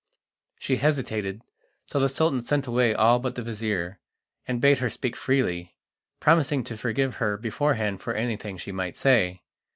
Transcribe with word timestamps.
She 0.57 0.77
hesitated, 0.77 1.43
so 1.85 1.99
the 1.99 2.09
Sultan 2.09 2.41
sent 2.41 2.65
away 2.65 2.91
all 2.95 3.19
but 3.19 3.35
the 3.35 3.43
vizir, 3.43 3.99
and 4.47 4.59
bade 4.59 4.79
her 4.79 4.89
speak 4.89 5.15
freely, 5.15 5.75
promising 6.19 6.63
to 6.63 6.75
forgive 6.75 7.17
her 7.17 7.37
beforehand 7.37 8.01
for 8.01 8.15
anything 8.15 8.57
she 8.57 8.71
might 8.71 8.95
say. 8.95 9.43